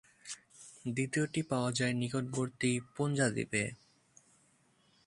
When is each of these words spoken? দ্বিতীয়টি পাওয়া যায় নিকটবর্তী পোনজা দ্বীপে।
দ্বিতীয়টি 0.85 1.41
পাওয়া 1.49 1.71
যায় 1.71 1.93
নিকটবর্তী 1.93 2.71
পোনজা 2.95 3.27
দ্বীপে। 3.29 3.63